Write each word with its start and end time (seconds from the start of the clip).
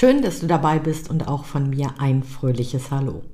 Schön, 0.00 0.22
dass 0.22 0.38
du 0.38 0.46
dabei 0.46 0.78
bist 0.78 1.10
und 1.10 1.26
auch 1.26 1.44
von 1.44 1.70
mir 1.70 1.94
ein 1.98 2.22
fröhliches 2.22 2.92
Hallo. 2.92 3.24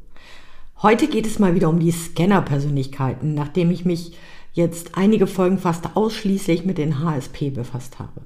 Heute 0.80 1.09
geht 1.09 1.27
es 1.27 1.39
mal 1.39 1.55
wieder 1.55 1.69
um 1.69 1.79
die 1.79 1.91
Scanner-Persönlichkeiten, 1.91 3.34
nachdem 3.34 3.70
ich 3.70 3.84
mich 3.84 4.16
jetzt 4.55 4.97
einige 4.97 5.27
Folgen 5.27 5.59
fast 5.59 5.95
ausschließlich 5.95 6.65
mit 6.65 6.79
den 6.79 7.01
HSP 7.01 7.51
befasst 7.51 7.98
habe. 7.98 8.23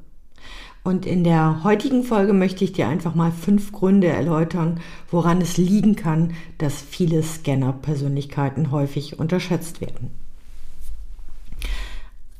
Und 0.84 1.04
in 1.04 1.24
der 1.24 1.64
heutigen 1.64 2.04
Folge 2.04 2.32
möchte 2.32 2.62
ich 2.62 2.72
dir 2.72 2.86
einfach 2.86 3.16
mal 3.16 3.32
fünf 3.32 3.72
Gründe 3.72 4.06
erläutern, 4.06 4.78
woran 5.10 5.40
es 5.40 5.56
liegen 5.56 5.96
kann, 5.96 6.34
dass 6.58 6.80
viele 6.80 7.24
Scanner-Persönlichkeiten 7.24 8.70
häufig 8.70 9.18
unterschätzt 9.18 9.80
werden. 9.80 10.12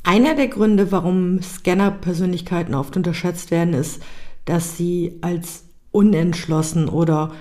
Einer 0.04 0.36
der 0.36 0.46
Gründe, 0.46 0.92
warum 0.92 1.42
Scanner-Persönlichkeiten 1.42 2.76
oft 2.76 2.96
unterschätzt 2.96 3.50
werden, 3.50 3.74
ist, 3.74 4.00
dass 4.44 4.76
sie 4.76 5.18
als 5.22 5.64
unentschlossen 5.90 6.88
oder 6.88 7.32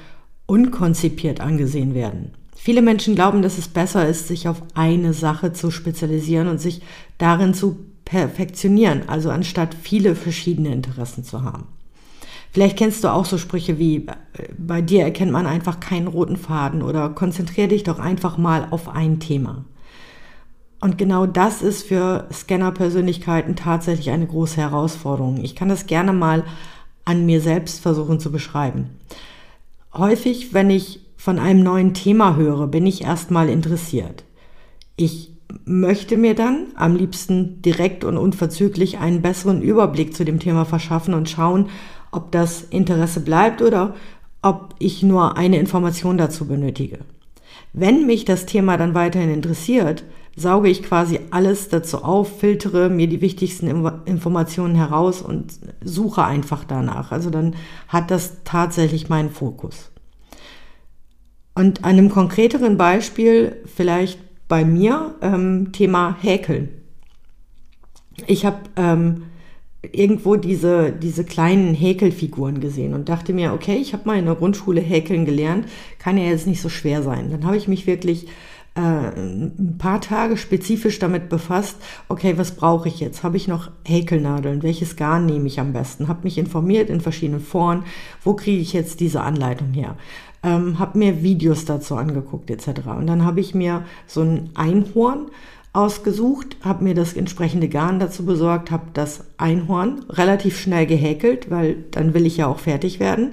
unkonzipiert 0.45 1.41
angesehen 1.41 1.93
werden. 1.93 2.31
Viele 2.55 2.81
Menschen 2.81 3.15
glauben, 3.15 3.41
dass 3.41 3.57
es 3.57 3.67
besser 3.67 4.07
ist, 4.07 4.27
sich 4.27 4.47
auf 4.47 4.61
eine 4.73 5.13
Sache 5.13 5.53
zu 5.53 5.71
spezialisieren 5.71 6.47
und 6.47 6.59
sich 6.59 6.81
darin 7.17 7.53
zu 7.53 7.77
perfektionieren, 8.03 9.07
also 9.07 9.29
anstatt 9.29 9.75
viele 9.75 10.15
verschiedene 10.15 10.73
Interessen 10.73 11.23
zu 11.23 11.43
haben. 11.43 11.67
Vielleicht 12.51 12.77
kennst 12.77 13.03
du 13.03 13.09
auch 13.09 13.25
so 13.25 13.37
Sprüche 13.37 13.77
wie, 13.77 14.07
bei 14.57 14.81
dir 14.81 15.03
erkennt 15.03 15.31
man 15.31 15.45
einfach 15.45 15.79
keinen 15.79 16.07
roten 16.07 16.37
Faden 16.37 16.81
oder 16.81 17.09
konzentrier 17.09 17.67
dich 17.67 17.83
doch 17.83 17.99
einfach 17.99 18.37
mal 18.37 18.67
auf 18.71 18.89
ein 18.89 19.19
Thema. 19.19 19.65
Und 20.79 20.97
genau 20.97 21.25
das 21.25 21.61
ist 21.61 21.83
für 21.83 22.27
Scanner-Persönlichkeiten 22.31 23.55
tatsächlich 23.55 24.09
eine 24.11 24.27
große 24.27 24.61
Herausforderung. 24.61 25.43
Ich 25.43 25.55
kann 25.55 25.69
das 25.69 25.87
gerne 25.87 26.13
mal 26.13 26.43
an 27.07 27.25
mir 27.25 27.39
selbst 27.39 27.79
versuchen 27.79 28.19
zu 28.19 28.31
beschreiben. 28.31 28.89
Häufig, 29.93 30.53
wenn 30.53 30.69
ich 30.69 30.99
von 31.15 31.39
einem 31.39 31.63
neuen 31.63 31.93
Thema 31.93 32.35
höre, 32.35 32.67
bin 32.67 32.85
ich 32.85 33.03
erstmal 33.03 33.47
interessiert. 33.47 34.25
Ich 34.97 35.31
möchte 35.63 36.17
mir 36.17 36.35
dann 36.35 36.67
am 36.75 36.97
liebsten 36.97 37.61
direkt 37.61 38.03
und 38.03 38.17
unverzüglich 38.17 38.97
einen 38.97 39.21
besseren 39.21 39.61
Überblick 39.61 40.13
zu 40.13 40.25
dem 40.25 40.39
Thema 40.39 40.65
verschaffen 40.65 41.13
und 41.13 41.29
schauen, 41.29 41.69
ob 42.11 42.33
das 42.33 42.63
Interesse 42.63 43.21
bleibt 43.21 43.61
oder 43.61 43.95
ob 44.41 44.75
ich 44.77 45.01
nur 45.01 45.37
eine 45.37 45.59
Information 45.59 46.17
dazu 46.17 46.45
benötige. 46.45 46.99
Wenn 47.71 48.05
mich 48.05 48.25
das 48.25 48.45
Thema 48.45 48.77
dann 48.77 48.93
weiterhin 48.93 49.29
interessiert, 49.29 50.03
sauge 50.37 50.69
ich 50.69 50.83
quasi 50.83 51.19
alles 51.31 51.67
dazu 51.67 52.03
auf, 52.03 52.39
filtere 52.39 52.89
mir 52.89 53.07
die 53.07 53.21
wichtigsten 53.21 53.67
Informationen 54.05 54.75
heraus 54.75 55.23
und 55.23 55.53
suche 55.83 56.23
einfach 56.23 56.63
danach. 56.63 57.11
Also 57.11 57.31
dann 57.31 57.55
hat 57.87 58.11
das 58.11 58.43
tatsächlich 58.43 59.09
meinen 59.09 59.31
Fokus. 59.31 59.89
Und 61.55 61.83
an 61.83 61.91
einem 61.91 62.09
konkreteren 62.09 62.77
Beispiel 62.77 63.55
vielleicht 63.65 64.19
bei 64.47 64.63
mir 64.63 65.15
ähm, 65.21 65.71
Thema 65.71 66.15
Häkeln. 66.21 66.69
Ich 68.27 68.45
habe 68.45 68.59
ähm, 68.75 69.23
irgendwo 69.81 70.35
diese, 70.35 70.91
diese 70.91 71.23
kleinen 71.23 71.73
Häkelfiguren 71.73 72.59
gesehen 72.59 72.93
und 72.93 73.09
dachte 73.09 73.33
mir, 73.33 73.53
okay, 73.53 73.77
ich 73.77 73.93
habe 73.93 74.03
mal 74.05 74.19
in 74.19 74.25
der 74.25 74.35
Grundschule 74.35 74.81
häkeln 74.81 75.25
gelernt, 75.25 75.65
kann 75.97 76.17
ja 76.17 76.25
jetzt 76.25 76.45
nicht 76.45 76.61
so 76.61 76.69
schwer 76.69 77.01
sein. 77.01 77.31
Dann 77.31 77.43
habe 77.45 77.57
ich 77.57 77.67
mich 77.67 77.87
wirklich 77.87 78.27
äh, 78.77 78.79
ein 78.79 79.75
paar 79.79 79.99
Tage 80.01 80.37
spezifisch 80.37 80.99
damit 80.99 81.29
befasst, 81.29 81.77
okay, 82.09 82.37
was 82.37 82.51
brauche 82.51 82.87
ich 82.87 82.99
jetzt? 82.99 83.23
Habe 83.23 83.35
ich 83.35 83.47
noch 83.47 83.71
Häkelnadeln? 83.83 84.61
Welches 84.61 84.95
Garn 84.95 85.25
nehme 85.25 85.47
ich 85.47 85.59
am 85.59 85.73
besten? 85.73 86.07
Habe 86.07 86.23
mich 86.23 86.37
informiert 86.37 86.89
in 86.89 87.01
verschiedenen 87.01 87.41
Foren, 87.41 87.83
wo 88.23 88.35
kriege 88.35 88.61
ich 88.61 88.73
jetzt 88.73 88.99
diese 88.99 89.21
Anleitung 89.21 89.73
her? 89.73 89.95
Ähm, 90.43 90.77
habe 90.77 90.99
mir 90.99 91.23
Videos 91.23 91.65
dazu 91.65 91.95
angeguckt 91.95 92.51
etc. 92.51 92.87
Und 92.97 93.07
dann 93.07 93.25
habe 93.25 93.39
ich 93.39 93.55
mir 93.55 93.83
so 94.05 94.21
ein 94.21 94.51
Einhorn 94.53 95.31
ausgesucht, 95.73 96.57
habe 96.61 96.83
mir 96.83 96.93
das 96.93 97.13
entsprechende 97.13 97.69
Garn 97.69 97.99
dazu 97.99 98.25
besorgt, 98.25 98.69
habe 98.69 98.85
das 98.93 99.25
Einhorn 99.37 100.05
relativ 100.09 100.59
schnell 100.59 100.85
gehäkelt, 100.85 101.49
weil 101.49 101.83
dann 101.91 102.13
will 102.13 102.27
ich 102.27 102.37
ja 102.37 102.47
auch 102.47 102.59
fertig 102.59 102.99
werden. 102.99 103.31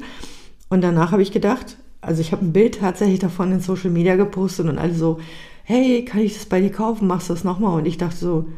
Und 0.70 0.82
danach 0.82 1.12
habe 1.12 1.22
ich 1.22 1.32
gedacht, 1.32 1.76
also 2.04 2.20
ich 2.20 2.32
habe 2.32 2.44
ein 2.44 2.52
Bild 2.52 2.78
tatsächlich 2.80 3.18
davon 3.18 3.52
in 3.52 3.60
Social 3.60 3.90
Media 3.90 4.16
gepostet 4.16 4.68
und 4.68 4.78
alle 4.78 4.94
so, 4.94 5.18
hey, 5.64 6.04
kann 6.04 6.20
ich 6.20 6.34
das 6.34 6.46
bei 6.46 6.60
dir 6.60 6.70
kaufen? 6.70 7.06
Machst 7.06 7.28
du 7.28 7.34
das 7.34 7.44
nochmal? 7.44 7.78
Und 7.78 7.86
ich 7.86 7.96
dachte 7.96 8.16
so, 8.16 8.48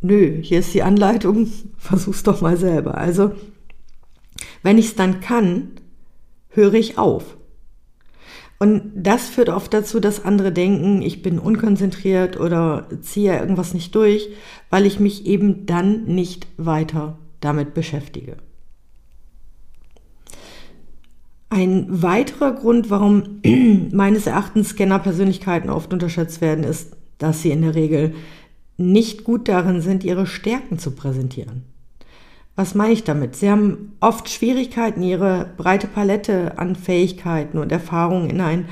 nö, 0.00 0.40
hier 0.42 0.60
ist 0.60 0.74
die 0.74 0.82
Anleitung, 0.82 1.48
versuch's 1.76 2.22
doch 2.22 2.40
mal 2.40 2.56
selber. 2.56 2.98
Also, 2.98 3.32
wenn 4.62 4.78
ich 4.78 4.86
es 4.86 4.94
dann 4.96 5.20
kann, 5.20 5.72
höre 6.48 6.74
ich 6.74 6.98
auf. 6.98 7.36
Und 8.58 8.92
das 8.94 9.28
führt 9.28 9.50
oft 9.50 9.74
dazu, 9.74 10.00
dass 10.00 10.24
andere 10.24 10.50
denken, 10.50 11.02
ich 11.02 11.20
bin 11.20 11.38
unkonzentriert 11.38 12.40
oder 12.40 12.88
ziehe 13.02 13.38
irgendwas 13.38 13.74
nicht 13.74 13.94
durch, 13.94 14.30
weil 14.70 14.86
ich 14.86 14.98
mich 14.98 15.26
eben 15.26 15.66
dann 15.66 16.04
nicht 16.06 16.46
weiter 16.56 17.18
damit 17.40 17.74
beschäftige. 17.74 18.38
Ein 21.56 22.02
weiterer 22.02 22.52
Grund, 22.52 22.90
warum 22.90 23.40
meines 23.90 24.26
Erachtens 24.26 24.68
Scanner-Persönlichkeiten 24.68 25.70
oft 25.70 25.90
unterschätzt 25.90 26.42
werden, 26.42 26.64
ist, 26.64 26.94
dass 27.16 27.40
sie 27.40 27.50
in 27.50 27.62
der 27.62 27.74
Regel 27.74 28.14
nicht 28.76 29.24
gut 29.24 29.48
darin 29.48 29.80
sind, 29.80 30.04
ihre 30.04 30.26
Stärken 30.26 30.78
zu 30.78 30.90
präsentieren. 30.90 31.62
Was 32.56 32.74
meine 32.74 32.92
ich 32.92 33.04
damit? 33.04 33.36
Sie 33.36 33.50
haben 33.50 33.94
oft 34.00 34.28
Schwierigkeiten, 34.28 35.02
ihre 35.02 35.48
breite 35.56 35.86
Palette 35.86 36.58
an 36.58 36.76
Fähigkeiten 36.76 37.56
und 37.56 37.72
Erfahrungen 37.72 38.28
in 38.28 38.42
ein 38.42 38.66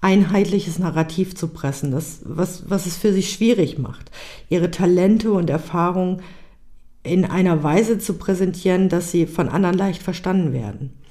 einheitliches 0.00 0.80
Narrativ 0.80 1.36
zu 1.36 1.46
pressen, 1.46 1.92
das, 1.92 2.22
was, 2.24 2.68
was 2.68 2.86
es 2.86 2.96
für 2.96 3.12
sie 3.12 3.22
schwierig 3.22 3.78
macht, 3.78 4.10
ihre 4.48 4.72
Talente 4.72 5.30
und 5.30 5.50
Erfahrungen 5.50 6.20
in 7.04 7.26
einer 7.26 7.62
Weise 7.62 8.00
zu 8.00 8.14
präsentieren, 8.14 8.88
dass 8.88 9.12
sie 9.12 9.26
von 9.26 9.48
anderen 9.48 9.78
leicht 9.78 10.02
verstanden 10.02 10.52
werden. 10.52 11.03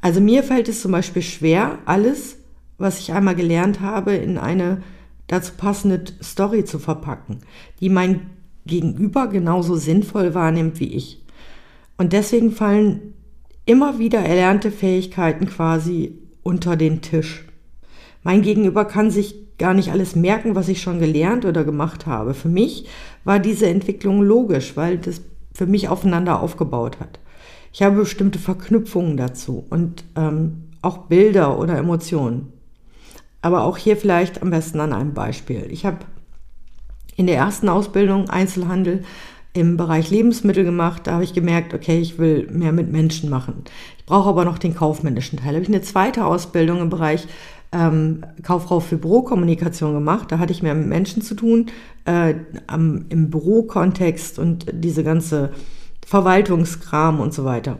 Also 0.00 0.20
mir 0.20 0.42
fällt 0.42 0.68
es 0.68 0.80
zum 0.80 0.92
Beispiel 0.92 1.22
schwer, 1.22 1.78
alles, 1.84 2.36
was 2.78 2.98
ich 2.98 3.12
einmal 3.12 3.34
gelernt 3.34 3.80
habe, 3.80 4.14
in 4.14 4.38
eine 4.38 4.82
dazu 5.26 5.52
passende 5.56 6.04
Story 6.22 6.64
zu 6.64 6.78
verpacken, 6.78 7.38
die 7.80 7.88
mein 7.88 8.30
Gegenüber 8.66 9.28
genauso 9.28 9.76
sinnvoll 9.76 10.34
wahrnimmt 10.34 10.80
wie 10.80 10.94
ich. 10.94 11.22
Und 11.96 12.12
deswegen 12.12 12.52
fallen 12.52 13.14
immer 13.66 13.98
wieder 13.98 14.20
erlernte 14.20 14.70
Fähigkeiten 14.70 15.46
quasi 15.46 16.18
unter 16.42 16.76
den 16.76 17.02
Tisch. 17.02 17.44
Mein 18.22 18.42
Gegenüber 18.42 18.84
kann 18.84 19.10
sich 19.10 19.56
gar 19.58 19.74
nicht 19.74 19.92
alles 19.92 20.16
merken, 20.16 20.54
was 20.54 20.68
ich 20.68 20.82
schon 20.82 20.98
gelernt 20.98 21.44
oder 21.44 21.64
gemacht 21.64 22.06
habe. 22.06 22.34
Für 22.34 22.48
mich 22.48 22.86
war 23.24 23.38
diese 23.38 23.68
Entwicklung 23.68 24.22
logisch, 24.22 24.76
weil 24.76 24.98
das 24.98 25.20
für 25.54 25.66
mich 25.66 25.88
aufeinander 25.88 26.40
aufgebaut 26.40 26.98
hat. 26.98 27.19
Ich 27.72 27.82
habe 27.82 27.96
bestimmte 27.96 28.38
Verknüpfungen 28.38 29.16
dazu 29.16 29.64
und 29.70 30.04
ähm, 30.16 30.64
auch 30.82 31.06
Bilder 31.06 31.58
oder 31.58 31.76
Emotionen. 31.78 32.52
Aber 33.42 33.62
auch 33.62 33.76
hier 33.76 33.96
vielleicht 33.96 34.42
am 34.42 34.50
besten 34.50 34.80
an 34.80 34.92
einem 34.92 35.14
Beispiel. 35.14 35.66
Ich 35.70 35.86
habe 35.86 35.98
in 37.16 37.26
der 37.26 37.36
ersten 37.36 37.68
Ausbildung 37.68 38.28
Einzelhandel 38.28 39.04
im 39.52 39.76
Bereich 39.76 40.10
Lebensmittel 40.10 40.64
gemacht. 40.64 41.06
Da 41.06 41.12
habe 41.12 41.24
ich 41.24 41.32
gemerkt, 41.32 41.74
okay, 41.74 41.98
ich 42.00 42.18
will 42.18 42.48
mehr 42.50 42.72
mit 42.72 42.90
Menschen 42.90 43.30
machen. 43.30 43.64
Ich 43.98 44.04
brauche 44.04 44.28
aber 44.28 44.44
noch 44.44 44.58
den 44.58 44.74
kaufmännischen 44.74 45.38
Teil. 45.38 45.48
Da 45.48 45.54
habe 45.54 45.62
ich 45.62 45.68
eine 45.68 45.82
zweite 45.82 46.24
Ausbildung 46.24 46.80
im 46.80 46.90
Bereich 46.90 47.26
ähm, 47.72 48.24
Kauffrau 48.42 48.80
für 48.80 48.96
Bürokommunikation 48.96 49.94
gemacht. 49.94 50.30
Da 50.30 50.38
hatte 50.38 50.52
ich 50.52 50.62
mehr 50.62 50.74
mit 50.74 50.86
Menschen 50.86 51.22
zu 51.22 51.34
tun, 51.34 51.66
äh, 52.04 52.34
am, 52.66 53.06
im 53.08 53.30
Bürokontext 53.30 54.38
und 54.38 54.66
diese 54.72 55.04
ganze 55.04 55.50
Verwaltungskram 56.10 57.20
und 57.20 57.32
so 57.32 57.44
weiter. 57.44 57.78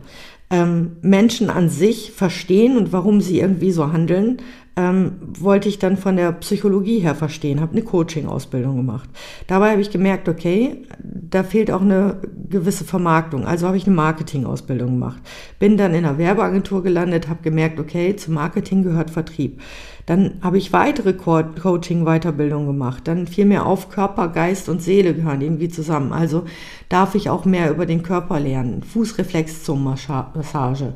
Ähm, 0.50 0.92
Menschen 1.02 1.50
an 1.50 1.68
sich 1.68 2.12
verstehen 2.12 2.76
und 2.76 2.92
warum 2.92 3.20
sie 3.20 3.40
irgendwie 3.40 3.72
so 3.72 3.92
handeln, 3.92 4.36
ähm, 4.76 5.12
wollte 5.22 5.68
ich 5.68 5.78
dann 5.78 5.96
von 5.96 6.16
der 6.16 6.32
Psychologie 6.32 7.00
her 7.00 7.14
verstehen, 7.14 7.60
habe 7.60 7.72
eine 7.72 7.82
Coaching-Ausbildung 7.82 8.76
gemacht. 8.76 9.08
Dabei 9.46 9.72
habe 9.72 9.80
ich 9.80 9.90
gemerkt, 9.90 10.28
okay, 10.28 10.86
da 11.02 11.42
fehlt 11.42 11.70
auch 11.70 11.80
eine 11.80 12.20
gewisse 12.48 12.84
Vermarktung. 12.84 13.46
Also 13.46 13.66
habe 13.66 13.76
ich 13.76 13.86
eine 13.86 13.96
Marketing-Ausbildung 13.96 14.90
gemacht. 14.92 15.20
Bin 15.58 15.76
dann 15.76 15.94
in 15.94 16.04
einer 16.04 16.18
Werbeagentur 16.18 16.82
gelandet, 16.82 17.28
habe 17.28 17.42
gemerkt, 17.42 17.80
okay, 17.80 18.16
zum 18.16 18.34
Marketing 18.34 18.82
gehört 18.82 19.10
Vertrieb. 19.10 19.60
Dann 20.06 20.34
habe 20.42 20.58
ich 20.58 20.72
weitere 20.72 21.12
Co 21.12 21.42
Coaching-Weiterbildungen 21.42 22.66
gemacht. 22.66 23.06
Dann 23.06 23.26
fiel 23.26 23.46
mir 23.46 23.66
auf, 23.66 23.90
Körper, 23.90 24.28
Geist 24.28 24.68
und 24.68 24.82
Seele 24.82 25.14
gehören 25.14 25.40
irgendwie 25.40 25.68
zusammen. 25.68 26.12
Also 26.12 26.44
darf 26.88 27.14
ich 27.14 27.30
auch 27.30 27.44
mehr 27.44 27.70
über 27.70 27.86
den 27.86 28.02
Körper 28.02 28.40
lernen. 28.40 28.82
Fußreflex 28.82 29.62
zum 29.64 29.84
Massage 29.84 30.94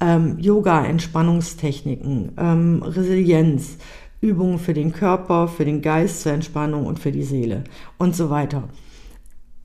ähm, 0.00 0.38
Yoga, 0.38 0.84
Entspannungstechniken, 0.84 2.32
ähm, 2.36 2.82
Resilienz, 2.82 3.78
Übungen 4.20 4.58
für 4.58 4.74
den 4.74 4.92
Körper, 4.92 5.48
für 5.48 5.64
den 5.64 5.82
Geist 5.82 6.22
zur 6.22 6.32
Entspannung 6.32 6.86
und 6.86 6.98
für 6.98 7.12
die 7.12 7.22
Seele 7.22 7.64
und 7.98 8.16
so 8.16 8.30
weiter. 8.30 8.68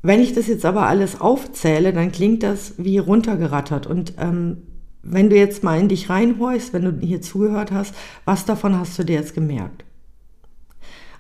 Wenn 0.03 0.21
ich 0.21 0.33
das 0.33 0.47
jetzt 0.47 0.65
aber 0.65 0.87
alles 0.87 1.21
aufzähle, 1.21 1.93
dann 1.93 2.11
klingt 2.11 2.43
das 2.43 2.73
wie 2.77 2.97
runtergerattert. 2.97 3.85
Und 3.85 4.13
ähm, 4.17 4.57
wenn 5.03 5.29
du 5.29 5.35
jetzt 5.35 5.63
mal 5.63 5.79
in 5.79 5.89
dich 5.89 6.09
reinhorchst, 6.09 6.73
wenn 6.73 6.85
du 6.85 7.05
hier 7.05 7.21
zugehört 7.21 7.71
hast, 7.71 7.93
was 8.25 8.45
davon 8.45 8.77
hast 8.77 8.97
du 8.97 9.03
dir 9.03 9.15
jetzt 9.15 9.33
gemerkt? 9.33 9.85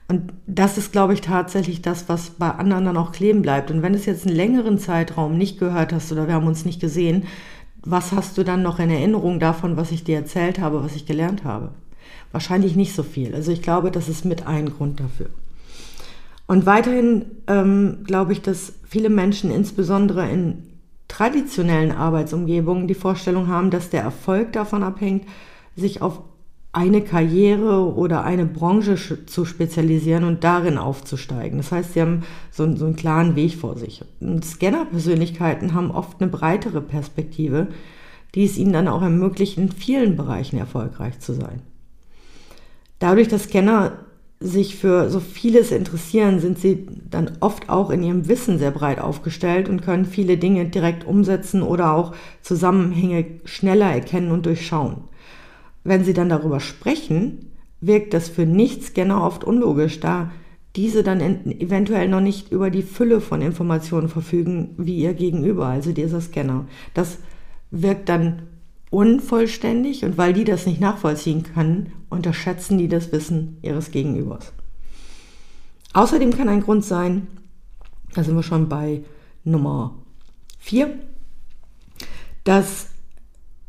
Und 0.07 0.33
das 0.45 0.77
ist, 0.77 0.91
glaube 0.91 1.13
ich, 1.13 1.21
tatsächlich 1.21 1.81
das, 1.81 2.09
was 2.09 2.31
bei 2.31 2.49
anderen 2.49 2.85
dann 2.85 2.97
auch 2.97 3.13
kleben 3.13 3.41
bleibt. 3.41 3.71
Und 3.71 3.81
wenn 3.81 3.93
du 3.93 3.99
es 3.99 4.05
jetzt 4.05 4.27
einen 4.27 4.35
längeren 4.35 4.77
Zeitraum 4.77 5.37
nicht 5.37 5.57
gehört 5.57 5.93
hast 5.93 6.11
oder 6.11 6.27
wir 6.27 6.33
haben 6.33 6.47
uns 6.47 6.65
nicht 6.65 6.81
gesehen, 6.81 7.23
was 7.83 8.11
hast 8.11 8.37
du 8.37 8.43
dann 8.43 8.61
noch 8.61 8.79
in 8.79 8.89
Erinnerung 8.89 9.39
davon, 9.39 9.77
was 9.77 9.91
ich 9.91 10.03
dir 10.03 10.17
erzählt 10.17 10.59
habe, 10.59 10.83
was 10.83 10.95
ich 10.95 11.05
gelernt 11.05 11.43
habe? 11.43 11.71
Wahrscheinlich 12.31 12.75
nicht 12.75 12.93
so 12.93 13.03
viel. 13.03 13.33
Also 13.35 13.51
ich 13.51 13.61
glaube, 13.61 13.91
das 13.91 14.07
ist 14.07 14.25
mit 14.25 14.47
ein 14.47 14.69
Grund 14.69 14.99
dafür. 14.99 15.29
Und 16.47 16.65
weiterhin 16.65 17.25
ähm, 17.47 17.99
glaube 18.05 18.33
ich, 18.33 18.41
dass 18.41 18.73
viele 18.87 19.09
Menschen, 19.09 19.51
insbesondere 19.51 20.29
in 20.29 20.63
traditionellen 21.07 21.91
Arbeitsumgebungen, 21.91 22.87
die 22.87 22.93
Vorstellung 22.93 23.47
haben, 23.47 23.69
dass 23.69 23.89
der 23.89 24.01
Erfolg 24.01 24.53
davon 24.53 24.83
abhängt, 24.83 25.25
sich 25.75 26.01
auf 26.01 26.19
eine 26.73 27.01
Karriere 27.01 27.93
oder 27.95 28.23
eine 28.23 28.45
Branche 28.45 28.95
zu 29.25 29.43
spezialisieren 29.43 30.23
und 30.23 30.43
darin 30.43 30.77
aufzusteigen. 30.77 31.57
Das 31.57 31.71
heißt, 31.71 31.93
sie 31.93 32.01
haben 32.01 32.23
so, 32.49 32.75
so 32.75 32.85
einen 32.85 32.95
klaren 32.95 33.35
Weg 33.35 33.55
vor 33.55 33.77
sich. 33.77 34.03
Scanner-Persönlichkeiten 34.21 35.73
haben 35.73 35.91
oft 35.91 36.21
eine 36.21 36.31
breitere 36.31 36.81
Perspektive, 36.81 37.67
die 38.35 38.45
es 38.45 38.57
ihnen 38.57 38.71
dann 38.71 38.87
auch 38.87 39.01
ermöglicht, 39.01 39.57
in 39.57 39.69
vielen 39.69 40.15
Bereichen 40.15 40.57
erfolgreich 40.57 41.19
zu 41.19 41.33
sein. 41.33 41.61
Dadurch, 42.99 43.27
dass 43.27 43.45
Scanner 43.45 43.93
sich 44.39 44.75
für 44.77 45.09
so 45.09 45.19
vieles 45.19 45.71
interessieren, 45.71 46.39
sind 46.39 46.57
sie 46.57 46.87
dann 47.09 47.37
oft 47.41 47.69
auch 47.69 47.89
in 47.89 48.01
ihrem 48.01 48.27
Wissen 48.27 48.57
sehr 48.57 48.71
breit 48.71 48.99
aufgestellt 48.99 49.67
und 49.67 49.81
können 49.81 50.05
viele 50.05 50.37
Dinge 50.37 50.65
direkt 50.65 51.05
umsetzen 51.05 51.61
oder 51.61 51.93
auch 51.93 52.15
Zusammenhänge 52.41 53.25
schneller 53.43 53.91
erkennen 53.91 54.31
und 54.31 54.45
durchschauen. 54.45 55.03
Wenn 55.83 56.03
sie 56.03 56.13
dann 56.13 56.29
darüber 56.29 56.59
sprechen, 56.59 57.51
wirkt 57.79 58.13
das 58.13 58.29
für 58.29 58.45
Nicht-Scanner 58.45 59.23
oft 59.23 59.43
unlogisch, 59.43 59.99
da 59.99 60.31
diese 60.75 61.03
dann 61.03 61.19
eventuell 61.59 62.07
noch 62.07 62.21
nicht 62.21 62.51
über 62.51 62.69
die 62.69 62.83
Fülle 62.83 63.19
von 63.19 63.41
Informationen 63.41 64.07
verfügen 64.07 64.75
wie 64.77 64.95
ihr 64.95 65.13
Gegenüber, 65.13 65.65
also 65.65 65.91
dieser 65.91 66.21
Scanner. 66.21 66.65
Das 66.93 67.17
wirkt 67.71 68.07
dann 68.07 68.43
unvollständig 68.89 70.05
und 70.05 70.17
weil 70.17 70.33
die 70.33 70.43
das 70.43 70.65
nicht 70.65 70.79
nachvollziehen 70.79 71.43
können, 71.43 71.91
unterschätzen 72.09 72.77
die 72.77 72.87
das 72.87 73.11
Wissen 73.11 73.57
ihres 73.61 73.91
Gegenübers. 73.91 74.53
Außerdem 75.93 76.31
kann 76.31 76.47
ein 76.47 76.61
Grund 76.61 76.85
sein, 76.85 77.27
da 78.13 78.23
sind 78.23 78.35
wir 78.35 78.43
schon 78.43 78.69
bei 78.69 79.03
Nummer 79.43 79.95
4, 80.59 80.93
dass 82.43 82.90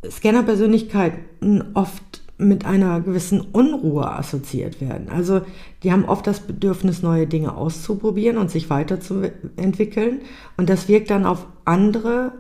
Scanner-Persönlichkeiten 0.09 1.65
oft 1.75 2.23
mit 2.39 2.65
einer 2.65 3.01
gewissen 3.01 3.41
Unruhe 3.41 4.11
assoziiert 4.11 4.81
werden. 4.81 5.09
Also 5.09 5.43
die 5.83 5.93
haben 5.93 6.05
oft 6.05 6.27
das 6.27 6.41
Bedürfnis, 6.41 7.03
neue 7.03 7.27
Dinge 7.27 7.57
auszuprobieren 7.57 8.37
und 8.37 8.51
sich 8.51 8.69
weiterzuentwickeln. 8.69 10.23
Und 10.57 10.69
das 10.69 10.89
wirkt 10.89 11.11
dann 11.11 11.25
auf 11.25 11.47
andere 11.65 12.33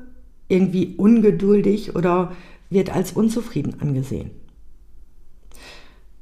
irgendwie 0.48 0.94
ungeduldig 0.96 1.94
oder 1.94 2.32
wird 2.68 2.94
als 2.94 3.12
unzufrieden 3.12 3.76
angesehen. 3.80 4.30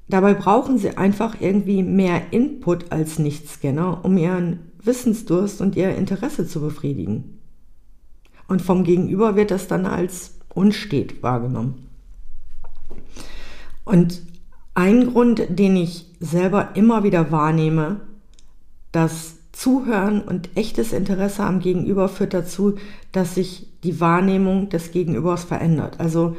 Dabei 0.08 0.34
brauchen 0.34 0.76
sie 0.76 0.96
einfach 0.96 1.40
irgendwie 1.40 1.82
mehr 1.82 2.32
Input 2.32 2.90
als 2.90 3.18
Nichtscanner, 3.18 4.04
um 4.04 4.18
ihren 4.18 4.72
Wissensdurst 4.82 5.60
und 5.60 5.76
ihr 5.76 5.94
Interesse 5.94 6.46
zu 6.46 6.60
befriedigen. 6.60 7.38
Und 8.48 8.60
vom 8.60 8.82
Gegenüber 8.82 9.36
wird 9.36 9.52
das 9.52 9.68
dann 9.68 9.86
als 9.86 10.39
unstet 10.54 11.22
wahrgenommen. 11.22 11.86
Und 13.84 14.22
ein 14.74 15.12
Grund, 15.12 15.42
den 15.48 15.76
ich 15.76 16.06
selber 16.20 16.70
immer 16.74 17.02
wieder 17.02 17.30
wahrnehme, 17.30 18.00
das 18.92 19.36
Zuhören 19.52 20.22
und 20.22 20.56
echtes 20.56 20.92
Interesse 20.92 21.42
am 21.42 21.60
Gegenüber 21.60 22.08
führt 22.08 22.34
dazu, 22.34 22.76
dass 23.12 23.34
sich 23.34 23.66
die 23.82 24.00
Wahrnehmung 24.00 24.68
des 24.68 24.92
Gegenübers 24.92 25.44
verändert. 25.44 25.98
Also 25.98 26.36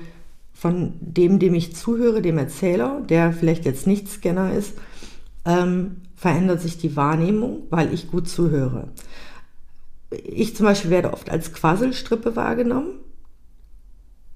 von 0.53 0.93
dem, 1.01 1.39
dem 1.39 1.53
ich 1.53 1.75
zuhöre, 1.75 2.21
dem 2.21 2.37
Erzähler, 2.37 3.01
der 3.07 3.33
vielleicht 3.33 3.65
jetzt 3.65 3.85
nicht 3.85 4.07
Scanner 4.07 4.53
ist, 4.53 4.73
ähm, 5.45 5.97
verändert 6.15 6.61
sich 6.61 6.77
die 6.77 6.95
Wahrnehmung, 6.95 7.63
weil 7.69 7.93
ich 7.93 8.09
gut 8.09 8.29
zuhöre. 8.29 8.87
Ich 10.11 10.55
zum 10.55 10.65
Beispiel 10.65 10.91
werde 10.91 11.13
oft 11.13 11.29
als 11.29 11.53
Quasselstrippe 11.53 12.35
wahrgenommen 12.35 12.91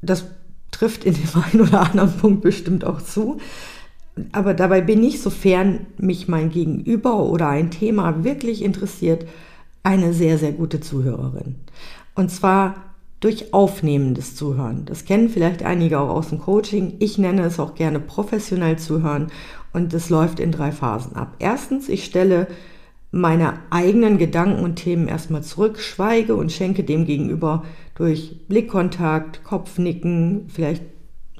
das 0.09 0.25
trifft 0.71 1.03
in 1.03 1.13
dem 1.13 1.43
einen 1.51 1.61
oder 1.61 1.81
anderen 1.81 2.13
Punkt 2.13 2.41
bestimmt 2.41 2.85
auch 2.85 3.01
zu. 3.01 3.37
Aber 4.31 4.53
dabei 4.53 4.81
bin 4.81 5.03
ich, 5.03 5.21
sofern 5.21 5.87
mich 5.97 6.27
mein 6.27 6.49
Gegenüber 6.49 7.19
oder 7.23 7.49
ein 7.49 7.69
Thema 7.69 8.23
wirklich 8.23 8.63
interessiert, 8.63 9.27
eine 9.83 10.13
sehr, 10.13 10.37
sehr 10.37 10.53
gute 10.53 10.79
Zuhörerin. 10.79 11.55
Und 12.15 12.31
zwar 12.31 12.75
durch 13.19 13.53
aufnehmendes 13.53 14.35
Zuhören. 14.35 14.85
Das 14.85 15.05
kennen 15.05 15.29
vielleicht 15.29 15.63
einige 15.63 15.99
auch 15.99 16.09
aus 16.09 16.29
dem 16.29 16.39
Coaching. 16.39 16.95
Ich 16.99 17.17
nenne 17.17 17.43
es 17.43 17.59
auch 17.59 17.75
gerne 17.75 17.99
professionell 17.99 18.77
zuhören 18.77 19.27
und 19.73 19.93
das 19.93 20.09
läuft 20.09 20.39
in 20.39 20.51
drei 20.51 20.71
Phasen 20.71 21.15
ab. 21.15 21.33
Erstens, 21.39 21.89
ich 21.89 22.05
stelle 22.05 22.47
meine 23.15 23.53
eigenen 23.69 24.17
Gedanken 24.17 24.61
und 24.61 24.75
Themen 24.75 25.07
erstmal 25.07 25.41
zurück, 25.41 25.79
schweige 25.79 26.35
und 26.35 26.51
schenke 26.51 26.83
dem 26.83 27.05
gegenüber 27.05 27.63
durch 27.95 28.45
Blickkontakt, 28.49 29.45
Kopfnicken, 29.45 30.49
vielleicht 30.49 30.83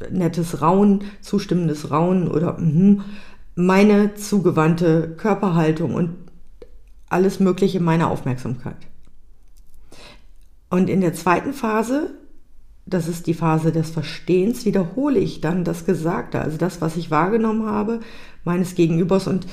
nettes 0.10 0.62
Rauen, 0.62 1.04
zustimmendes 1.20 1.92
Rauen 1.92 2.30
oder 2.30 2.54
mm, 2.54 3.02
meine 3.56 4.14
zugewandte 4.16 5.16
Körperhaltung 5.18 5.96
und 5.96 6.16
alles 7.10 7.42
Mögliche 7.42 7.82
meiner 7.82 8.10
Aufmerksamkeit. 8.10 8.78
Und 10.70 10.90
in 10.90 11.02
der 11.02 11.14
zweiten 11.14 11.52
Phase, 11.52 12.12
das 12.86 13.10
ist 13.10 13.28
die 13.28 13.34
Phase 13.34 13.74
des 13.74 13.90
Verstehens, 13.90 14.64
wiederhole 14.64 15.20
ich 15.20 15.42
dann 15.42 15.66
das 15.66 15.86
Gesagte, 15.86 16.40
also 16.40 16.58
das, 16.58 16.80
was 16.80 16.96
ich 16.96 17.12
wahrgenommen 17.12 17.66
habe, 17.66 18.00
meines 18.46 18.76
Gegenübers 18.76 19.28
und 19.28 19.46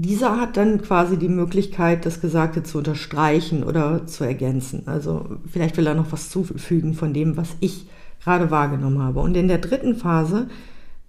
dieser 0.00 0.40
hat 0.40 0.56
dann 0.56 0.80
quasi 0.80 1.18
die 1.18 1.28
Möglichkeit, 1.28 2.06
das 2.06 2.20
Gesagte 2.20 2.62
zu 2.62 2.78
unterstreichen 2.78 3.62
oder 3.62 4.06
zu 4.06 4.24
ergänzen. 4.24 4.84
Also 4.86 5.38
vielleicht 5.50 5.76
will 5.76 5.86
er 5.86 5.94
noch 5.94 6.12
was 6.12 6.30
zufügen 6.30 6.94
von 6.94 7.12
dem, 7.12 7.36
was 7.36 7.56
ich 7.60 7.86
gerade 8.24 8.50
wahrgenommen 8.50 9.02
habe. 9.02 9.20
Und 9.20 9.36
in 9.36 9.48
der 9.48 9.58
dritten 9.58 9.94
Phase 9.94 10.48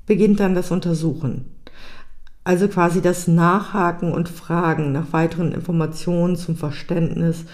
beginnt 0.05 0.41
dann 0.41 0.53
das 0.53 0.69
Untersuchen. 0.69 1.45
Also 2.43 2.67
quasi 2.67 3.01
das 3.01 3.27
Nachhaken 3.27 4.11
und 4.11 4.27
Fragen 4.27 4.91
nach 4.91 5.13
weiteren 5.13 5.53
Informationen 5.53 6.35
zum 6.35 6.57
Verständnis 6.57 7.45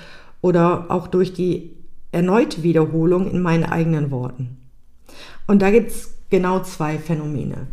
oder 0.42 0.90
auch 0.90 1.08
durch 1.08 1.34
die 1.34 1.76
erneute 2.12 2.64
Wiederholung 2.64 3.30
in 3.30 3.44
meinen 3.44 3.66
eigenen 3.66 4.10
Worten. 4.10 4.58
Und 5.46 5.62
da 5.62 5.70
gibt 5.70 5.92
es 5.92 6.16
genau 6.32 6.62
zwei 6.62 6.98
Phänomene 6.98 7.68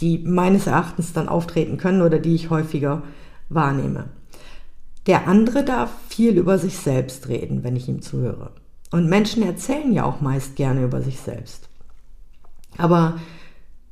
die 0.00 0.18
meines 0.18 0.66
Erachtens 0.66 1.12
dann 1.12 1.28
auftreten 1.28 1.78
können 1.78 2.02
oder 2.02 2.18
die 2.18 2.34
ich 2.34 2.50
häufiger 2.50 3.02
wahrnehme. 3.48 4.08
Der 5.06 5.28
andere 5.28 5.64
darf 5.64 5.90
viel 6.08 6.36
über 6.36 6.58
sich 6.58 6.78
selbst 6.78 7.28
reden, 7.28 7.62
wenn 7.62 7.76
ich 7.76 7.88
ihm 7.88 8.02
zuhöre. 8.02 8.50
Und 8.90 9.08
Menschen 9.08 9.42
erzählen 9.42 9.92
ja 9.92 10.04
auch 10.04 10.20
meist 10.20 10.56
gerne 10.56 10.84
über 10.84 11.00
sich 11.00 11.20
selbst. 11.20 11.68
Aber 12.76 13.18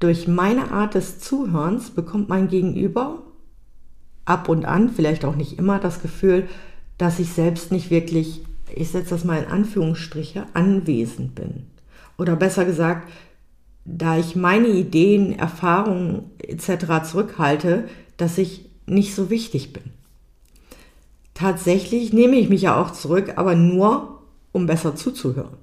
durch 0.00 0.28
meine 0.28 0.70
Art 0.70 0.94
des 0.94 1.20
Zuhörens 1.20 1.90
bekommt 1.90 2.28
mein 2.28 2.49
Gegenüber 2.49 3.23
ab 4.25 4.49
und 4.49 4.64
an, 4.64 4.90
vielleicht 4.90 5.25
auch 5.25 5.37
nicht 5.37 5.58
immer, 5.58 5.78
das 5.78 6.02
Gefühl, 6.02 6.49
dass 6.99 7.18
ich 7.18 7.32
selbst 7.32 7.73
nicht 7.73 7.90
wirklich, 7.90 8.44
ich 8.75 8.90
setze 8.90 9.11
das 9.11 9.25
mal 9.25 9.42
in 9.42 9.50
Anführungsstriche, 9.50 10.46
anwesend 10.54 11.34
bin. 11.34 11.66
Oder 12.18 12.37
besser 12.37 12.64
gesagt, 12.64 13.08
da 13.85 14.19
ich 14.19 14.37
meine 14.37 14.69
Ideen, 14.69 15.38
Erfahrungen 15.38 16.31
etc. 16.38 17.09
zurückhalte, 17.09 17.88
dass 18.17 18.38
ich 18.38 18.64
nicht 18.87 19.14
so 19.14 19.31
wichtig 19.31 19.73
bin. 19.73 19.83
Tatsächlich 21.35 22.12
nehme 22.12 22.37
ich 22.37 22.49
mich 22.49 22.62
ja 22.62 22.81
auch 22.81 22.93
zurück, 22.93 23.35
aber 23.37 23.55
nur, 23.55 24.23
um 24.53 24.67
besser 24.67 24.95
zuzuhören. 24.95 25.57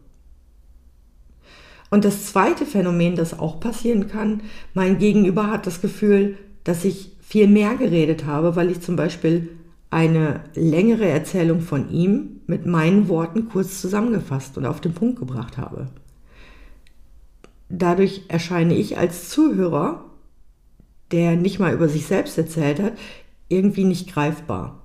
Und 1.89 2.05
das 2.05 2.25
zweite 2.27 2.65
Phänomen, 2.65 3.15
das 3.15 3.37
auch 3.37 3.59
passieren 3.59 4.07
kann, 4.07 4.41
mein 4.73 4.97
Gegenüber 4.97 5.47
hat 5.47 5.67
das 5.67 5.81
Gefühl, 5.81 6.37
dass 6.63 6.85
ich 6.85 7.11
viel 7.21 7.47
mehr 7.47 7.75
geredet 7.75 8.25
habe, 8.25 8.55
weil 8.55 8.69
ich 8.69 8.81
zum 8.81 8.95
Beispiel 8.95 9.49
eine 9.89 10.41
längere 10.55 11.07
Erzählung 11.07 11.59
von 11.59 11.89
ihm 11.89 12.41
mit 12.47 12.65
meinen 12.65 13.09
Worten 13.09 13.49
kurz 13.49 13.81
zusammengefasst 13.81 14.57
und 14.57 14.65
auf 14.65 14.79
den 14.79 14.93
Punkt 14.93 15.19
gebracht 15.19 15.57
habe. 15.57 15.87
Dadurch 17.71 18.23
erscheine 18.27 18.75
ich 18.75 18.97
als 18.97 19.29
Zuhörer, 19.29 20.05
der 21.11 21.35
nicht 21.35 21.59
mal 21.59 21.73
über 21.73 21.87
sich 21.87 22.05
selbst 22.05 22.37
erzählt 22.37 22.81
hat, 22.81 22.93
irgendwie 23.47 23.83
nicht 23.83 24.13
greifbar. 24.13 24.81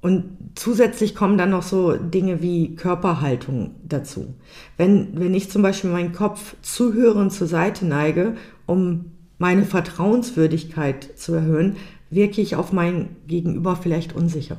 Und 0.00 0.38
zusätzlich 0.54 1.14
kommen 1.14 1.38
dann 1.38 1.50
noch 1.50 1.62
so 1.62 1.96
Dinge 1.96 2.40
wie 2.40 2.76
Körperhaltung 2.76 3.74
dazu. 3.82 4.34
Wenn, 4.76 5.18
wenn 5.18 5.34
ich 5.34 5.50
zum 5.50 5.62
Beispiel 5.62 5.90
meinen 5.90 6.12
Kopf 6.12 6.54
zuhörend 6.62 7.32
zur 7.32 7.48
Seite 7.48 7.84
neige, 7.84 8.36
um 8.66 9.12
meine 9.38 9.64
Vertrauenswürdigkeit 9.64 11.18
zu 11.18 11.34
erhöhen, 11.34 11.76
wirke 12.10 12.40
ich 12.40 12.56
auf 12.56 12.72
mein 12.72 13.16
Gegenüber 13.26 13.76
vielleicht 13.76 14.14
unsicher. 14.14 14.58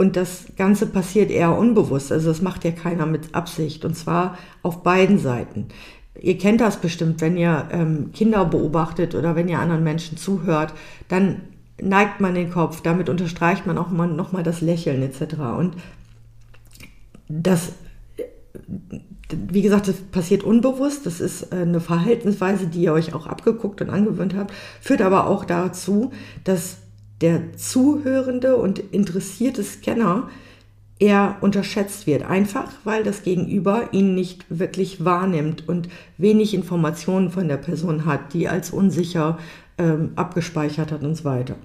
Und 0.00 0.16
das 0.16 0.46
Ganze 0.56 0.86
passiert 0.86 1.30
eher 1.30 1.54
unbewusst, 1.58 2.10
also 2.10 2.30
das 2.30 2.40
macht 2.40 2.64
ja 2.64 2.70
keiner 2.70 3.04
mit 3.04 3.34
Absicht 3.34 3.84
und 3.84 3.94
zwar 3.94 4.38
auf 4.62 4.82
beiden 4.82 5.18
Seiten. 5.18 5.66
Ihr 6.18 6.38
kennt 6.38 6.62
das 6.62 6.78
bestimmt, 6.78 7.20
wenn 7.20 7.36
ihr 7.36 7.68
ähm, 7.70 8.10
Kinder 8.14 8.46
beobachtet 8.46 9.14
oder 9.14 9.36
wenn 9.36 9.46
ihr 9.46 9.58
anderen 9.58 9.84
Menschen 9.84 10.16
zuhört, 10.16 10.72
dann 11.08 11.42
neigt 11.78 12.18
man 12.18 12.34
den 12.34 12.50
Kopf, 12.50 12.80
damit 12.80 13.10
unterstreicht 13.10 13.66
man 13.66 13.76
auch 13.76 13.90
mal, 13.90 14.06
nochmal 14.06 14.42
das 14.42 14.62
Lächeln 14.62 15.02
etc. 15.02 15.34
Und 15.58 15.76
das, 17.28 17.72
wie 19.28 19.60
gesagt, 19.60 19.86
das 19.86 19.96
passiert 19.96 20.44
unbewusst, 20.44 21.04
das 21.04 21.20
ist 21.20 21.52
äh, 21.52 21.56
eine 21.56 21.80
Verhaltensweise, 21.80 22.68
die 22.68 22.84
ihr 22.84 22.94
euch 22.94 23.12
auch 23.12 23.26
abgeguckt 23.26 23.82
und 23.82 23.90
angewöhnt 23.90 24.34
habt, 24.34 24.54
führt 24.80 25.02
aber 25.02 25.26
auch 25.26 25.44
dazu, 25.44 26.10
dass 26.44 26.78
der 27.20 27.56
zuhörende 27.56 28.56
und 28.56 28.78
interessierte 28.78 29.62
Scanner 29.62 30.28
eher 30.98 31.38
unterschätzt 31.40 32.06
wird. 32.06 32.22
Einfach 32.22 32.70
weil 32.84 33.02
das 33.02 33.22
Gegenüber 33.22 33.88
ihn 33.92 34.14
nicht 34.14 34.44
wirklich 34.48 35.04
wahrnimmt 35.04 35.68
und 35.68 35.88
wenig 36.18 36.54
Informationen 36.54 37.30
von 37.30 37.48
der 37.48 37.56
Person 37.56 38.04
hat, 38.04 38.32
die 38.34 38.48
als 38.48 38.70
unsicher 38.70 39.38
ähm, 39.78 40.12
abgespeichert 40.16 40.92
hat 40.92 41.02
und 41.02 41.16
so 41.16 41.24
weiter. 41.24 41.56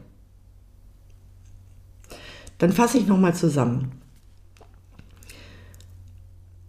Dann 2.57 2.71
fasse 2.71 2.97
ich 2.97 3.07
nochmal 3.07 3.35
zusammen. 3.35 3.91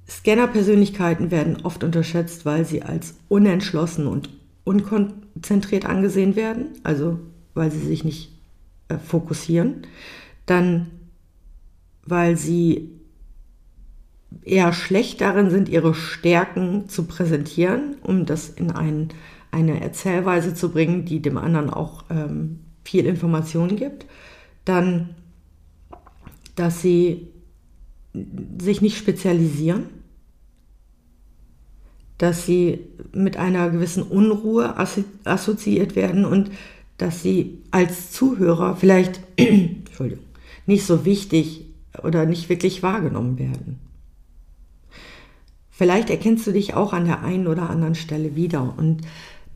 Scanner-Persönlichkeiten 0.08 1.30
werden 1.30 1.58
oft 1.62 1.84
unterschätzt, 1.84 2.44
weil 2.44 2.64
sie 2.64 2.82
als 2.82 3.14
unentschlossen 3.28 4.08
und 4.08 4.28
unkonzentriert 4.64 5.86
angesehen 5.86 6.34
werden, 6.34 6.70
also 6.82 7.20
weil 7.54 7.70
sie 7.70 7.78
sich 7.78 8.02
nicht 8.02 8.35
äh, 8.88 8.98
fokussieren. 8.98 9.86
Dann, 10.46 10.86
weil 12.04 12.36
sie 12.36 12.90
eher 14.42 14.72
schlecht 14.72 15.20
darin 15.20 15.50
sind, 15.50 15.68
ihre 15.68 15.94
Stärken 15.94 16.88
zu 16.88 17.04
präsentieren, 17.04 17.96
um 18.02 18.26
das 18.26 18.48
in 18.48 18.70
ein, 18.70 19.08
eine 19.50 19.80
Erzählweise 19.80 20.54
zu 20.54 20.70
bringen, 20.70 21.04
die 21.04 21.20
dem 21.20 21.38
anderen 21.38 21.70
auch 21.70 22.04
ähm, 22.10 22.60
viel 22.84 23.06
Information 23.06 23.76
gibt. 23.76 24.06
Dann, 24.64 25.10
dass 26.54 26.80
sie 26.80 27.28
sich 28.58 28.80
nicht 28.80 28.96
spezialisieren, 28.96 29.86
dass 32.18 32.46
sie 32.46 32.86
mit 33.12 33.36
einer 33.36 33.68
gewissen 33.70 34.02
Unruhe 34.02 34.76
assoziiert 35.24 35.96
werden 35.96 36.24
und 36.24 36.50
dass 36.98 37.22
sie 37.22 37.58
als 37.70 38.12
Zuhörer 38.12 38.76
vielleicht 38.76 39.20
Entschuldigung, 39.36 40.24
nicht 40.66 40.84
so 40.84 41.04
wichtig 41.04 41.64
oder 42.02 42.26
nicht 42.26 42.48
wirklich 42.48 42.82
wahrgenommen 42.82 43.38
werden. 43.38 43.78
Vielleicht 45.70 46.08
erkennst 46.08 46.46
du 46.46 46.52
dich 46.52 46.74
auch 46.74 46.92
an 46.92 47.04
der 47.04 47.22
einen 47.22 47.46
oder 47.46 47.68
anderen 47.68 47.94
Stelle 47.94 48.34
wieder 48.34 48.74
und 48.76 49.02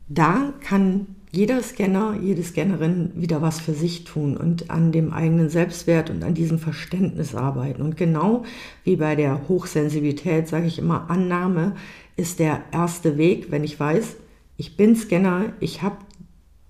da 0.07 0.53
kann 0.61 1.07
jeder 1.31 1.63
Scanner, 1.63 2.17
jede 2.21 2.43
Scannerin 2.43 3.11
wieder 3.15 3.41
was 3.41 3.61
für 3.61 3.73
sich 3.73 4.03
tun 4.03 4.35
und 4.35 4.69
an 4.69 4.91
dem 4.91 5.13
eigenen 5.13 5.49
Selbstwert 5.49 6.09
und 6.09 6.23
an 6.23 6.33
diesem 6.33 6.59
Verständnis 6.59 7.33
arbeiten. 7.33 7.81
Und 7.81 7.95
genau 7.95 8.43
wie 8.83 8.97
bei 8.97 9.15
der 9.15 9.47
Hochsensibilität 9.47 10.49
sage 10.49 10.67
ich 10.67 10.77
immer, 10.77 11.09
Annahme 11.09 11.75
ist 12.17 12.39
der 12.39 12.61
erste 12.73 13.17
Weg, 13.17 13.49
wenn 13.49 13.63
ich 13.63 13.79
weiß, 13.79 14.17
ich 14.57 14.75
bin 14.75 14.95
Scanner, 14.95 15.53
ich 15.61 15.81
habe 15.81 15.97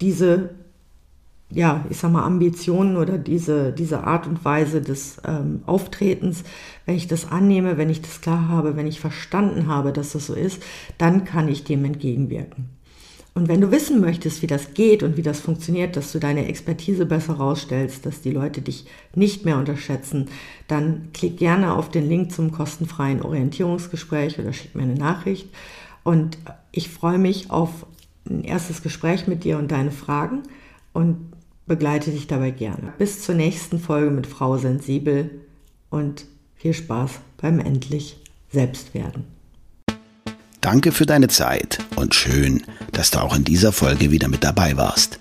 diese 0.02 0.50
ja, 1.54 1.86
ich 1.90 1.98
sag 1.98 2.12
mal, 2.12 2.24
Ambitionen 2.24 2.96
oder 2.96 3.18
diese, 3.18 3.74
diese 3.74 4.04
Art 4.06 4.26
und 4.26 4.44
Weise 4.46 4.82
des 4.82 5.18
ähm, 5.28 5.62
Auftretens, 5.66 6.44
wenn 6.86 6.96
ich 6.96 7.08
das 7.08 7.30
annehme, 7.30 7.78
wenn 7.78 7.90
ich 7.90 8.02
das 8.02 8.22
klar 8.22 8.48
habe, 8.48 8.78
wenn 8.78 8.88
ich 8.88 9.00
verstanden 9.00 9.68
habe, 9.68 9.92
dass 9.92 10.14
das 10.14 10.28
so 10.28 10.34
ist, 10.34 10.64
dann 10.98 11.26
kann 11.26 11.48
ich 11.48 11.64
dem 11.64 11.84
entgegenwirken. 11.84 12.70
Und 13.34 13.48
wenn 13.48 13.62
du 13.62 13.72
wissen 13.72 14.02
möchtest, 14.02 14.42
wie 14.42 14.48
das 14.48 14.74
geht 14.74 15.04
und 15.04 15.16
wie 15.16 15.22
das 15.22 15.40
funktioniert, 15.40 15.96
dass 15.96 16.12
du 16.12 16.20
deine 16.20 16.48
Expertise 16.48 17.06
besser 17.06 17.36
rausstellst, 17.36 18.06
dass 18.06 18.22
die 18.22 18.32
Leute 18.32 18.62
dich 18.62 18.86
nicht 19.16 19.46
mehr 19.46 19.58
unterschätzen, 19.58 20.28
dann 20.68 21.10
klick 21.14 21.38
gerne 21.38 21.74
auf 21.74 21.90
den 21.90 22.10
Link 22.10 22.34
zum 22.34 22.52
kostenfreien 22.52 23.22
Orientierungsgespräch 23.22 24.38
oder 24.38 24.52
schick 24.52 24.76
mir 24.76 24.84
eine 24.84 24.96
Nachricht. 24.96 25.48
Und 26.04 26.38
ich 26.74 26.90
freue 26.90 27.20
mich 27.20 27.52
auf 27.52 27.86
ein 28.30 28.44
erstes 28.44 28.82
Gespräch 28.82 29.28
mit 29.28 29.44
dir 29.44 29.58
und 29.58 29.72
deine 29.72 29.92
Fragen. 29.92 30.44
Und 30.94 31.32
begleite 31.72 32.12
dich 32.12 32.28
dabei 32.28 32.52
gerne. 32.52 32.94
Bis 32.98 33.24
zur 33.24 33.36
nächsten 33.36 33.80
Folge 33.80 34.12
mit 34.12 34.28
Frau 34.28 34.58
Sensibel 34.58 35.30
und 35.90 36.26
viel 36.56 36.74
Spaß 36.74 37.12
beim 37.42 37.60
endlich 37.60 38.18
Selbstwerden. 38.52 39.24
Danke 40.60 40.92
für 40.92 41.06
deine 41.06 41.30
Zeit 41.30 41.80
und 41.96 42.14
schön, 42.14 42.64
dass 42.92 43.12
du 43.12 43.20
auch 43.20 43.34
in 43.36 43.46
dieser 43.46 43.72
Folge 43.72 44.12
wieder 44.12 44.28
mit 44.28 44.44
dabei 44.44 44.76
warst. 44.78 45.20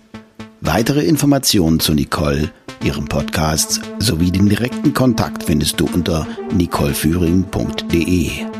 Weitere 0.60 1.04
Informationen 1.04 1.80
zu 1.80 1.94
Nicole, 1.94 2.50
ihrem 2.82 3.06
Podcast 3.06 3.80
sowie 3.98 4.32
den 4.32 4.48
direkten 4.48 4.92
Kontakt 4.92 5.44
findest 5.44 5.80
du 5.80 5.86
unter 5.86 6.26
nicoleführing.de. 6.52 8.59